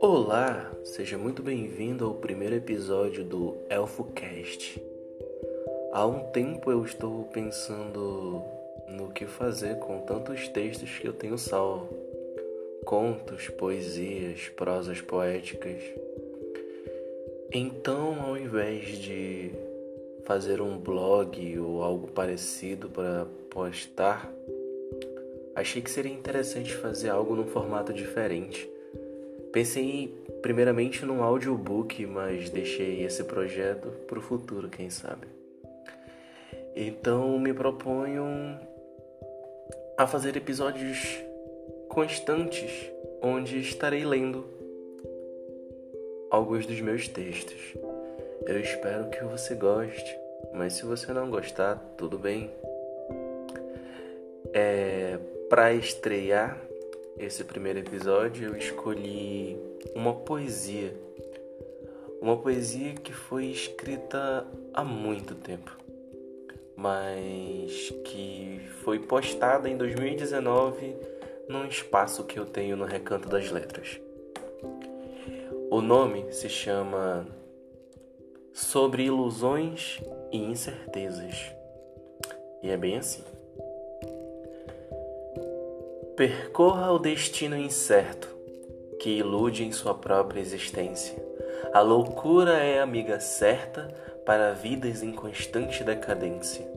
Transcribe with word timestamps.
Olá, 0.00 0.72
seja 0.84 1.18
muito 1.18 1.42
bem-vindo 1.42 2.04
ao 2.04 2.14
primeiro 2.14 2.54
episódio 2.54 3.24
do 3.24 3.56
ElfoCast. 3.68 4.80
Há 5.92 6.06
um 6.06 6.30
tempo 6.30 6.70
eu 6.70 6.84
estou 6.84 7.24
pensando 7.24 8.40
no 8.88 9.10
que 9.10 9.26
fazer 9.26 9.80
com 9.80 10.00
tantos 10.02 10.46
textos 10.48 10.96
que 10.98 11.08
eu 11.08 11.12
tenho 11.12 11.38
salvo: 11.38 11.88
contos, 12.84 13.48
poesias, 13.48 14.48
prosas 14.50 15.00
poéticas. 15.00 15.82
Então, 17.52 18.22
ao 18.22 18.38
invés 18.38 18.98
de 18.98 19.50
fazer 20.24 20.60
um 20.60 20.78
blog 20.78 21.58
ou 21.58 21.82
algo 21.82 22.06
parecido 22.06 22.88
para 22.88 23.26
postar, 23.50 24.32
achei 25.54 25.82
que 25.82 25.90
seria 25.90 26.12
interessante 26.12 26.74
fazer 26.74 27.10
algo 27.10 27.34
num 27.34 27.46
formato 27.46 27.92
diferente 27.92 28.68
Pensei 29.52 30.08
primeiramente 30.40 31.04
num 31.04 31.22
audiobook, 31.22 32.06
mas 32.06 32.48
deixei 32.48 33.04
esse 33.04 33.22
projeto 33.22 33.86
para 34.06 34.18
o 34.18 34.22
futuro, 34.22 34.70
quem 34.70 34.88
sabe. 34.88 35.26
Então 36.74 37.38
me 37.38 37.52
proponho 37.52 38.24
a 39.98 40.06
fazer 40.06 40.34
episódios 40.38 41.18
constantes 41.86 42.90
onde 43.20 43.58
estarei 43.58 44.06
lendo 44.06 44.46
alguns 46.30 46.64
dos 46.64 46.80
meus 46.80 47.06
textos. 47.06 47.74
Eu 48.46 48.58
espero 48.58 49.10
que 49.10 49.22
você 49.22 49.54
goste, 49.54 50.18
mas 50.54 50.72
se 50.72 50.86
você 50.86 51.12
não 51.12 51.30
gostar, 51.30 51.76
tudo 51.98 52.18
bem. 52.18 52.50
É, 54.54 55.18
para 55.52 55.74
estrear 55.74 56.58
esse 57.18 57.44
primeiro 57.44 57.78
episódio, 57.78 58.48
eu 58.48 58.56
escolhi 58.56 59.54
uma 59.94 60.14
poesia. 60.14 60.96
Uma 62.22 62.38
poesia 62.38 62.94
que 62.94 63.12
foi 63.12 63.48
escrita 63.48 64.46
há 64.72 64.82
muito 64.82 65.34
tempo, 65.34 65.76
mas 66.74 67.90
que 68.02 68.62
foi 68.82 69.00
postada 69.00 69.68
em 69.68 69.76
2019 69.76 70.96
num 71.50 71.66
espaço 71.66 72.24
que 72.24 72.38
eu 72.38 72.46
tenho 72.46 72.74
no 72.74 72.86
Recanto 72.86 73.28
das 73.28 73.50
Letras. 73.50 74.00
O 75.70 75.82
nome 75.82 76.32
se 76.32 76.48
chama 76.48 77.26
Sobre 78.54 79.02
Ilusões 79.02 80.00
e 80.32 80.38
Incertezas. 80.38 81.52
E 82.62 82.70
é 82.70 82.76
bem 82.78 82.96
assim. 82.96 83.41
Percorra 86.16 86.92
o 86.92 86.98
destino 86.98 87.56
incerto 87.56 88.28
que 89.00 89.08
ilude 89.18 89.64
em 89.64 89.72
sua 89.72 89.94
própria 89.94 90.40
existência. 90.40 91.16
A 91.72 91.80
loucura 91.80 92.58
é 92.58 92.80
amiga 92.80 93.18
certa 93.18 93.88
para 94.26 94.52
vidas 94.52 95.02
em 95.02 95.10
constante 95.10 95.82
decadência. 95.82 96.70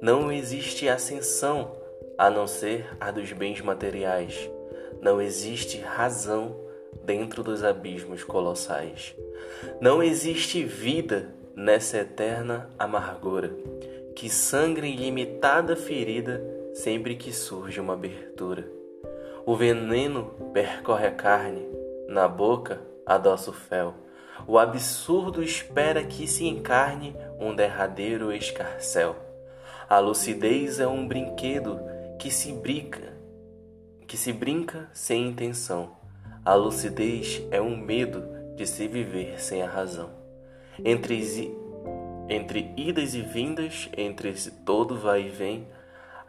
Não 0.00 0.32
existe 0.32 0.88
ascensão 0.88 1.70
a 2.18 2.28
não 2.28 2.48
ser 2.48 2.84
a 3.00 3.12
dos 3.12 3.32
bens 3.32 3.60
materiais. 3.60 4.50
Não 5.00 5.22
existe 5.22 5.78
razão 5.78 6.56
dentro 7.04 7.44
dos 7.44 7.62
abismos 7.62 8.24
colossais. 8.24 9.14
Não 9.80 10.02
existe 10.02 10.64
vida 10.64 11.32
nessa 11.54 11.98
eterna 11.98 12.68
amargura 12.76 13.54
que 14.16 14.28
sangra 14.28 14.84
em 14.84 14.96
limitada 14.96 15.76
ferida 15.76 16.44
sempre 16.74 17.14
que 17.14 17.32
surge 17.32 17.80
uma 17.80 17.94
abertura. 17.94 18.79
O 19.46 19.56
veneno 19.56 20.26
percorre 20.52 21.06
a 21.06 21.12
carne, 21.12 21.66
na 22.08 22.28
boca 22.28 22.80
adoça 23.06 23.50
o 23.50 23.54
fel. 23.54 23.94
O 24.46 24.58
absurdo 24.58 25.42
espera 25.42 26.04
que 26.04 26.26
se 26.26 26.46
encarne 26.46 27.16
um 27.38 27.54
derradeiro 27.54 28.32
escarcel. 28.32 29.16
A 29.88 29.98
lucidez 29.98 30.78
é 30.78 30.86
um 30.86 31.06
brinquedo 31.06 31.80
que 32.18 32.30
se 32.30 32.52
brinca, 32.52 33.12
que 34.06 34.16
se 34.16 34.32
brinca 34.32 34.88
sem 34.92 35.28
intenção. 35.28 35.96
A 36.44 36.54
lucidez 36.54 37.42
é 37.50 37.60
um 37.60 37.76
medo 37.76 38.22
de 38.56 38.66
se 38.66 38.86
viver 38.86 39.40
sem 39.40 39.62
a 39.62 39.68
razão. 39.68 40.10
Entre, 40.84 41.54
entre 42.28 42.72
idas 42.76 43.14
e 43.14 43.22
vindas, 43.22 43.88
entre 43.96 44.32
todo 44.64 44.96
vai 44.96 45.22
e 45.22 45.28
vem, 45.28 45.66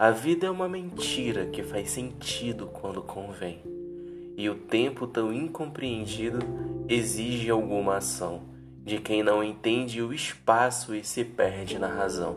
a 0.01 0.09
vida 0.09 0.47
é 0.47 0.49
uma 0.49 0.67
mentira 0.67 1.45
que 1.45 1.61
faz 1.61 1.91
sentido 1.91 2.65
quando 2.65 3.03
convém. 3.03 3.61
E 4.35 4.49
o 4.49 4.55
tempo 4.55 5.05
tão 5.05 5.31
incompreendido 5.31 6.39
exige 6.89 7.51
alguma 7.51 7.97
ação 7.97 8.41
de 8.83 8.97
quem 8.97 9.21
não 9.21 9.43
entende 9.43 10.01
o 10.01 10.11
espaço 10.11 10.95
e 10.95 11.03
se 11.03 11.23
perde 11.23 11.77
na 11.77 11.85
razão. 11.85 12.35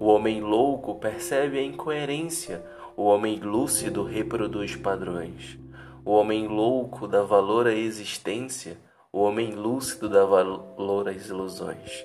O 0.00 0.06
homem 0.06 0.40
louco 0.40 0.96
percebe 0.96 1.60
a 1.60 1.62
incoerência, 1.62 2.60
o 2.96 3.04
homem 3.04 3.36
lúcido 3.38 4.02
reproduz 4.02 4.74
padrões. 4.74 5.56
O 6.04 6.10
homem 6.10 6.48
louco 6.48 7.06
dá 7.06 7.22
valor 7.22 7.68
à 7.68 7.72
existência, 7.72 8.76
o 9.12 9.20
homem 9.20 9.52
lúcido 9.52 10.08
dá 10.08 10.24
valor 10.24 11.08
às 11.08 11.28
ilusões. 11.28 12.04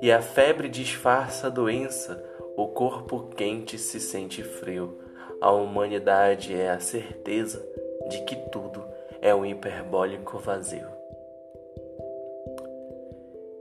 E 0.00 0.10
a 0.10 0.22
febre 0.22 0.70
disfarça 0.70 1.48
a 1.48 1.50
doença, 1.50 2.31
o 2.56 2.68
corpo 2.68 3.30
quente 3.34 3.78
se 3.78 3.98
sente 4.00 4.42
frio. 4.42 4.98
A 5.40 5.50
humanidade 5.50 6.54
é 6.54 6.70
a 6.70 6.80
certeza 6.80 7.66
de 8.08 8.22
que 8.24 8.36
tudo 8.50 8.84
é 9.20 9.34
um 9.34 9.44
hiperbólico 9.44 10.38
vazio. 10.38 10.86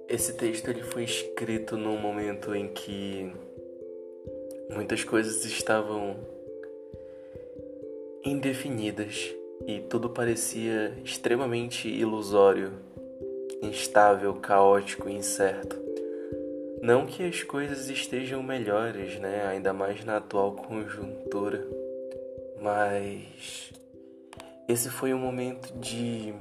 Esse 0.07 0.34
texto 0.34 0.68
ele 0.69 0.84
foi 0.84 1.03
escrito 1.03 1.78
num 1.78 1.97
momento 1.97 2.53
em 2.53 2.68
que 2.68 3.34
muitas 4.74 5.03
coisas 5.03 5.46
estavam 5.46 6.18
indefinidas 8.24 9.34
e 9.66 9.80
tudo 9.81 10.09
parecia 10.09 10.94
extremamente 11.03 11.88
ilusório, 11.88 12.74
instável, 13.62 14.34
caótico 14.35 15.07
e 15.07 15.13
incerto. 15.13 15.91
Não 16.81 17.06
que 17.06 17.24
as 17.24 17.44
coisas 17.44 17.90
estejam 17.90 18.42
melhores, 18.42 19.19
né? 19.19 19.46
Ainda 19.46 19.72
mais 19.72 20.03
na 20.03 20.18
atual 20.18 20.53
conjuntura. 20.53 21.64
Mas 22.59 23.72
esse 24.68 24.90
foi 24.90 25.14
um 25.14 25.19
momento 25.19 25.72
de 25.74 26.34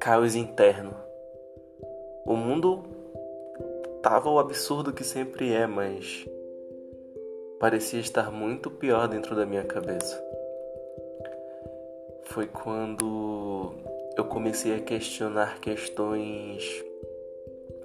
caos 0.00 0.34
interno. 0.34 0.92
O 2.26 2.34
mundo 2.34 2.82
tava 4.02 4.28
o 4.28 4.40
absurdo 4.40 4.92
que 4.92 5.04
sempre 5.04 5.52
é, 5.52 5.64
mas 5.64 6.26
parecia 7.60 8.00
estar 8.00 8.32
muito 8.32 8.68
pior 8.68 9.06
dentro 9.06 9.36
da 9.36 9.46
minha 9.46 9.64
cabeça. 9.64 10.20
Foi 12.24 12.46
quando 12.46 13.74
eu 14.16 14.24
comecei 14.24 14.74
a 14.74 14.80
questionar 14.80 15.60
questões 15.60 16.89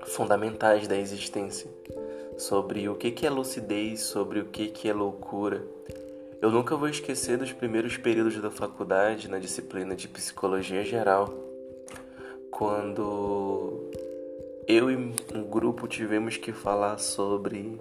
fundamentais 0.06 0.88
da 0.88 0.98
existência, 0.98 1.70
sobre 2.38 2.88
o 2.90 2.96
que 2.96 3.26
é 3.26 3.30
lucidez, 3.30 4.02
sobre 4.02 4.40
o 4.40 4.46
que 4.46 4.88
é 4.88 4.94
loucura. 4.94 5.64
Eu 6.42 6.52
nunca 6.52 6.76
vou 6.76 6.88
esquecer 6.88 7.38
dos 7.38 7.52
primeiros 7.52 7.98
períodos 7.98 8.40
da 8.42 8.52
faculdade 8.52 9.30
na 9.30 9.40
disciplina 9.40 9.96
de 9.96 10.08
psicologia 10.08 10.84
geral, 10.84 11.34
quando 12.52 13.90
eu 14.68 14.90
e 14.90 14.96
um 14.96 15.44
grupo 15.44 15.88
tivemos 15.88 16.38
que 16.38 16.52
falar 16.52 16.98
sobre 16.98 17.80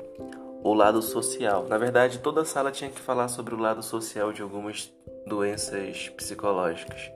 o 0.62 0.72
lado 0.72 1.02
social. 1.02 1.66
Na 1.68 1.76
verdade, 1.76 2.18
toda 2.20 2.40
a 2.40 2.44
sala 2.44 2.72
tinha 2.72 2.90
que 2.90 3.00
falar 3.00 3.28
sobre 3.28 3.54
o 3.54 3.58
lado 3.58 3.82
social 3.82 4.32
de 4.32 4.40
algumas 4.40 4.90
doenças 5.26 6.08
psicológicas. 6.10 7.10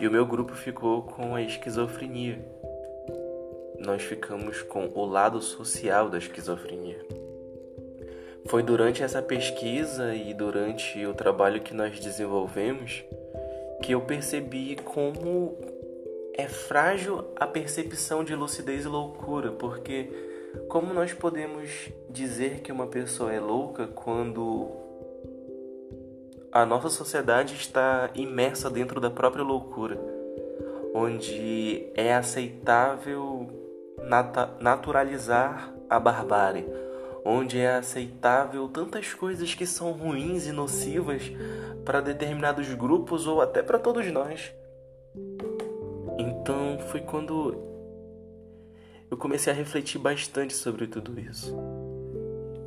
E 0.00 0.06
o 0.06 0.10
meu 0.10 0.24
grupo 0.24 0.54
ficou 0.54 1.02
com 1.02 1.34
a 1.34 1.42
esquizofrenia 1.42 2.44
nós 3.80 4.02
ficamos 4.02 4.62
com 4.62 4.90
o 4.94 5.06
lado 5.06 5.40
social 5.40 6.08
da 6.08 6.18
esquizofrenia. 6.18 7.04
Foi 8.46 8.62
durante 8.62 9.02
essa 9.02 9.22
pesquisa 9.22 10.14
e 10.14 10.34
durante 10.34 11.04
o 11.06 11.14
trabalho 11.14 11.60
que 11.60 11.74
nós 11.74 11.98
desenvolvemos 11.98 13.04
que 13.82 13.92
eu 13.92 14.00
percebi 14.02 14.76
como 14.76 15.56
é 16.34 16.46
frágil 16.46 17.24
a 17.36 17.46
percepção 17.46 18.22
de 18.22 18.34
lucidez 18.34 18.84
e 18.84 18.88
loucura, 18.88 19.52
porque 19.52 20.10
como 20.68 20.92
nós 20.92 21.12
podemos 21.12 21.90
dizer 22.08 22.60
que 22.60 22.72
uma 22.72 22.86
pessoa 22.86 23.32
é 23.32 23.40
louca 23.40 23.86
quando 23.86 24.68
a 26.52 26.66
nossa 26.66 26.88
sociedade 26.88 27.54
está 27.54 28.10
imersa 28.14 28.68
dentro 28.68 29.00
da 29.00 29.10
própria 29.10 29.44
loucura, 29.44 29.98
onde 30.94 31.86
é 31.94 32.14
aceitável 32.14 33.59
naturalizar 34.60 35.72
a 35.88 36.00
barbárie, 36.00 36.66
onde 37.24 37.58
é 37.58 37.76
aceitável 37.76 38.68
tantas 38.68 39.14
coisas 39.14 39.54
que 39.54 39.66
são 39.66 39.92
ruins 39.92 40.46
e 40.46 40.52
nocivas 40.52 41.22
para 41.84 42.00
determinados 42.00 42.72
grupos 42.74 43.26
ou 43.26 43.40
até 43.40 43.62
para 43.62 43.78
todos 43.78 44.06
nós. 44.12 44.52
Então 46.18 46.78
foi 46.88 47.00
quando 47.00 47.56
eu 49.10 49.16
comecei 49.16 49.52
a 49.52 49.56
refletir 49.56 49.98
bastante 49.98 50.54
sobre 50.54 50.86
tudo 50.86 51.18
isso. 51.18 51.56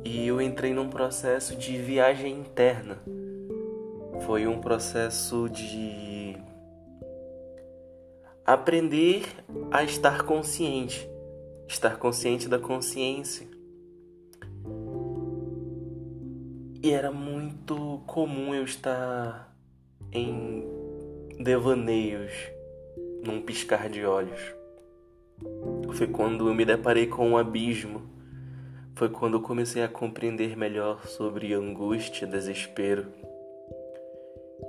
E 0.04 0.26
eu 0.26 0.40
entrei 0.40 0.74
num 0.74 0.90
processo 0.90 1.56
de 1.56 1.78
viagem 1.78 2.38
interna. 2.38 2.98
Foi 4.26 4.46
um 4.46 4.60
processo 4.60 5.48
de 5.48 6.36
aprender 8.44 9.24
a 9.70 9.82
estar 9.82 10.22
consciente, 10.22 11.08
estar 11.68 11.96
consciente 11.98 12.48
da 12.48 12.58
consciência. 12.58 13.46
E 16.82 16.90
era 16.90 17.10
muito 17.10 18.02
comum 18.06 18.54
eu 18.54 18.64
estar 18.64 19.56
em 20.12 20.62
devaneios 21.40 22.32
num 23.24 23.40
piscar 23.40 23.88
de 23.88 24.04
olhos. 24.04 24.40
Foi 25.94 26.06
quando 26.06 26.48
eu 26.48 26.54
me 26.54 26.64
deparei 26.64 27.06
com 27.06 27.30
um 27.30 27.36
abismo. 27.36 28.02
Foi 28.94 29.08
quando 29.08 29.34
eu 29.34 29.40
comecei 29.40 29.82
a 29.82 29.88
compreender 29.88 30.56
melhor 30.56 31.06
sobre 31.06 31.54
angústia, 31.54 32.26
desespero. 32.26 33.06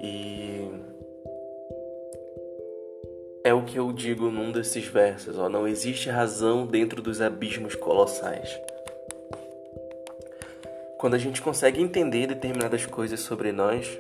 E 0.02 0.95
é 3.46 3.54
o 3.54 3.62
que 3.62 3.78
eu 3.78 3.94
digo 3.94 4.32
num 4.32 4.52
desses 4.52 4.86
versos, 4.86 5.38
ó, 5.38 5.48
não 5.48 5.68
existe 5.68 6.10
razão 6.10 6.66
dentro 6.66 7.00
dos 7.00 7.22
abismos 7.22 7.76
colossais. 7.76 8.50
Quando 10.98 11.14
a 11.14 11.20
gente 11.20 11.44
consegue 11.44 11.80
entender 11.80 12.26
determinadas 12.26 12.88
coisas 12.88 13.20
sobre 13.20 13.52
nós, 13.52 14.00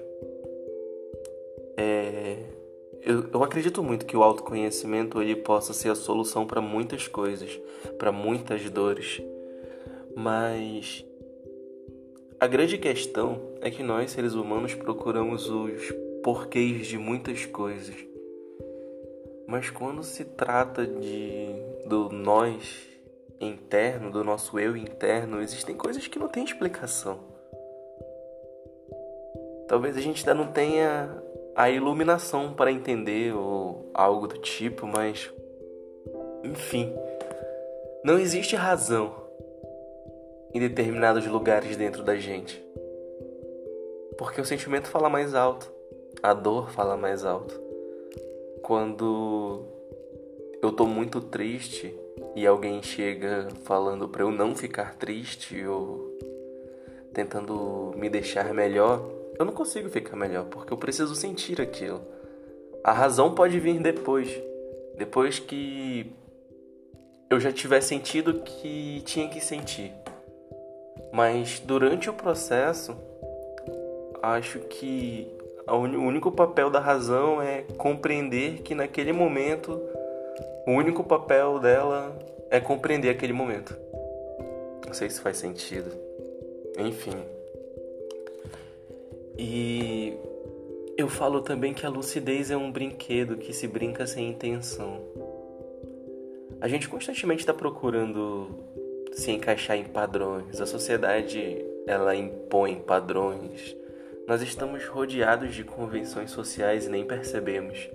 é, 1.77 2.39
eu, 3.03 3.29
eu 3.31 3.43
acredito 3.43 3.83
muito 3.83 4.07
que 4.07 4.17
o 4.17 4.23
autoconhecimento 4.23 5.21
ele 5.21 5.35
possa 5.35 5.73
ser 5.73 5.89
a 5.89 5.95
solução 5.95 6.47
para 6.47 6.59
muitas 6.59 7.07
coisas, 7.07 7.61
para 7.99 8.11
muitas 8.11 8.67
dores. 8.71 9.21
Mas 10.15 11.05
a 12.39 12.47
grande 12.47 12.79
questão 12.79 13.39
é 13.61 13.69
que 13.69 13.83
nós, 13.83 14.09
seres 14.09 14.33
humanos, 14.33 14.73
procuramos 14.73 15.47
os 15.47 15.93
porquês 16.23 16.87
de 16.87 16.97
muitas 16.97 17.45
coisas. 17.45 18.14
Mas 19.47 19.69
quando 19.69 20.03
se 20.03 20.25
trata 20.25 20.85
de 20.85 21.47
do 21.85 22.09
nós 22.09 22.87
interno, 23.39 24.11
do 24.11 24.23
nosso 24.23 24.59
eu 24.59 24.75
interno, 24.75 25.41
existem 25.41 25.75
coisas 25.75 26.07
que 26.07 26.17
não 26.17 26.27
têm 26.27 26.43
explicação. 26.43 27.19
Talvez 29.67 29.97
a 29.97 30.01
gente 30.01 30.19
ainda 30.19 30.33
não 30.33 30.51
tenha 30.51 31.21
a 31.55 31.69
iluminação 31.69 32.53
para 32.53 32.71
entender 32.71 33.33
ou 33.33 33.89
algo 33.93 34.27
do 34.27 34.37
tipo, 34.37 34.85
mas 34.85 35.31
enfim, 36.43 36.93
não 38.03 38.19
existe 38.19 38.55
razão 38.55 39.15
em 40.53 40.59
determinados 40.59 41.25
lugares 41.25 41.75
dentro 41.75 42.03
da 42.03 42.15
gente. 42.15 42.63
Porque 44.17 44.39
o 44.39 44.45
sentimento 44.45 44.87
fala 44.87 45.09
mais 45.09 45.33
alto, 45.33 45.71
a 46.21 46.33
dor 46.33 46.69
fala 46.69 46.95
mais 46.95 47.25
alto. 47.25 47.64
Quando 48.65 49.63
eu 50.59 50.71
tô 50.71 50.87
muito 50.87 51.21
triste 51.21 51.95
e 52.35 52.47
alguém 52.47 52.81
chega 52.81 53.47
falando 53.63 54.09
para 54.09 54.23
eu 54.23 54.31
não 54.31 54.55
ficar 54.55 54.95
triste 54.95 55.63
ou 55.67 56.17
tentando 57.13 57.93
me 57.95 58.09
deixar 58.09 58.51
melhor, 58.55 59.07
eu 59.37 59.45
não 59.45 59.53
consigo 59.53 59.87
ficar 59.87 60.15
melhor, 60.15 60.45
porque 60.45 60.73
eu 60.73 60.77
preciso 60.77 61.13
sentir 61.13 61.61
aquilo. 61.61 62.01
A 62.83 62.91
razão 62.91 63.35
pode 63.35 63.59
vir 63.59 63.79
depois. 63.79 64.35
Depois 64.97 65.37
que 65.37 66.11
eu 67.29 67.39
já 67.39 67.51
tiver 67.51 67.81
sentido 67.81 68.41
que 68.41 69.03
tinha 69.05 69.29
que 69.29 69.41
sentir. 69.41 69.93
Mas 71.13 71.59
durante 71.59 72.09
o 72.09 72.13
processo, 72.13 72.97
acho 74.23 74.57
que 74.61 75.44
o 75.67 75.77
único 75.77 76.31
papel 76.31 76.69
da 76.69 76.79
razão 76.79 77.41
é 77.41 77.63
compreender 77.77 78.61
que 78.61 78.75
naquele 78.75 79.11
momento, 79.11 79.81
o 80.67 80.71
único 80.71 81.03
papel 81.03 81.59
dela 81.59 82.17
é 82.51 82.59
compreender 82.59 83.09
aquele 83.09 83.33
momento. 83.33 83.75
Não 84.85 84.93
sei 84.93 85.09
se 85.09 85.19
faz 85.19 85.37
sentido. 85.37 85.91
Enfim. 86.77 87.17
E 89.37 90.17
eu 90.97 91.07
falo 91.07 91.41
também 91.41 91.73
que 91.73 91.85
a 91.85 91.89
lucidez 91.89 92.51
é 92.51 92.57
um 92.57 92.71
brinquedo 92.71 93.37
que 93.37 93.51
se 93.51 93.67
brinca 93.67 94.05
sem 94.05 94.29
intenção. 94.29 95.01
A 96.61 96.67
gente 96.67 96.87
constantemente 96.87 97.41
está 97.41 97.53
procurando 97.53 98.47
se 99.13 99.31
encaixar 99.31 99.77
em 99.77 99.83
padrões. 99.83 100.61
A 100.61 100.65
sociedade 100.65 101.65
ela 101.87 102.15
impõe 102.15 102.75
padrões. 102.75 103.75
Nós 104.27 104.41
estamos 104.41 104.87
rodeados 104.87 105.53
de 105.53 105.63
convenções 105.63 106.31
sociais 106.31 106.87
e 106.87 106.89
nem 106.89 107.05
percebemos. 107.05 107.87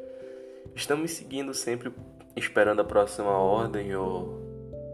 Estamos 0.76 1.10
seguindo 1.10 1.52
sempre 1.52 1.92
esperando 2.36 2.80
a 2.80 2.84
próxima 2.84 3.36
ordem 3.36 3.96
ou 3.96 4.40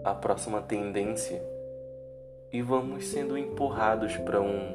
a 0.03 0.15
próxima 0.15 0.63
tendência 0.63 1.43
e 2.51 2.63
vamos 2.63 3.09
sendo 3.09 3.37
empurrados 3.37 4.17
para 4.17 4.41
um 4.41 4.75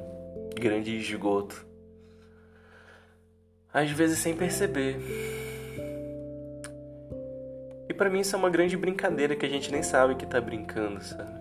grande 0.54 0.96
esgoto. 0.96 1.66
Às 3.74 3.90
vezes 3.90 4.20
sem 4.20 4.36
perceber. 4.36 4.98
E 7.90 7.94
para 7.94 8.08
mim 8.08 8.20
isso 8.20 8.36
é 8.36 8.40
uma 8.40 8.52
grande 8.52 8.78
brincadeira 8.78 9.36
que 9.36 9.48
a 9.48 9.50
gente 9.50 9.72
nem 9.72 9.82
sabe 9.82 10.14
que 10.14 10.28
tá 10.28 10.40
brincando, 10.40 11.04
sabe? 11.04 11.41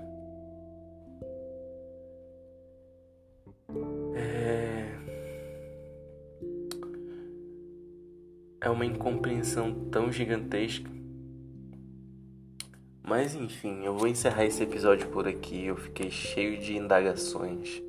É 8.60 8.68
uma 8.68 8.84
incompreensão 8.84 9.72
tão 9.90 10.12
gigantesca. 10.12 10.90
Mas 13.02 13.34
enfim, 13.34 13.84
eu 13.84 13.96
vou 13.96 14.06
encerrar 14.06 14.44
esse 14.44 14.62
episódio 14.62 15.08
por 15.08 15.26
aqui. 15.26 15.66
Eu 15.66 15.76
fiquei 15.76 16.10
cheio 16.10 16.58
de 16.58 16.76
indagações. 16.76 17.82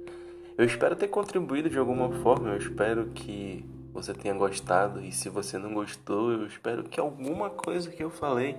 Eu 0.58 0.66
espero 0.66 0.96
ter 0.96 1.10
contribuído 1.10 1.70
de 1.70 1.78
alguma 1.78 2.10
forma. 2.22 2.50
Eu 2.50 2.58
espero 2.58 3.08
que 3.08 3.66
você 3.94 4.14
tenha 4.14 4.34
gostado. 4.34 5.02
E 5.02 5.12
se 5.12 5.28
você 5.28 5.58
não 5.58 5.74
gostou, 5.74 6.32
eu 6.32 6.48
espero 6.48 6.84
que 6.84 7.00
alguma 7.00 7.50
coisa 7.50 7.92
que 7.92 8.04
eu 8.04 8.10
falei 8.10 8.56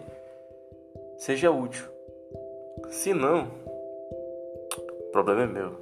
seja 1.16 1.50
útil. 1.50 1.87
Se 2.90 3.14
não, 3.14 3.48
o 5.00 5.10
problema 5.12 5.42
é 5.42 5.46
meu. 5.46 5.72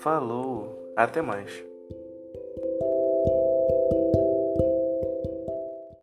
Falou, 0.00 0.92
até 0.96 1.20
mais. 1.20 1.73